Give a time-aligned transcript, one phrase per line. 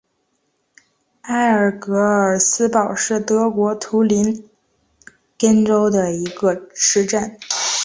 [1.21, 4.49] 埃尔格尔斯堡是德国图林
[5.37, 7.37] 根州的一个市镇。